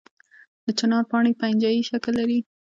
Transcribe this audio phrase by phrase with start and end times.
[0.65, 2.39] د چنار پاڼې پنجه یي شکل لري